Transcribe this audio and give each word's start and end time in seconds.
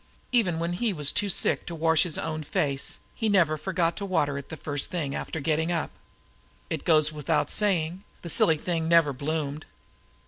Even 0.31 0.57
when 0.57 0.73
he 0.73 0.93
was 0.93 1.11
too 1.11 1.29
sick 1.29 1.63
to 1.67 1.75
wash 1.75 2.01
his 2.01 2.17
own 2.17 2.41
face 2.41 2.97
he 3.13 3.29
never 3.29 3.55
forgot 3.55 3.95
to 3.97 4.03
water 4.03 4.35
it 4.35 4.49
the 4.49 4.57
first 4.57 4.89
thing 4.89 5.13
after 5.13 5.39
getting 5.39 5.71
up. 5.71 5.91
It 6.71 6.85
goes 6.85 7.13
without 7.13 7.51
saying, 7.51 8.03
the 8.23 8.29
silly 8.31 8.57
thing 8.57 8.87
never 8.87 9.13
bloomed. 9.13 9.67